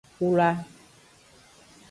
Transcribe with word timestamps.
Wla. 0.21 0.49